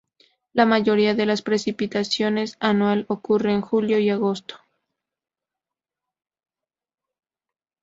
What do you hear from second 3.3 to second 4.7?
en julio y agosto.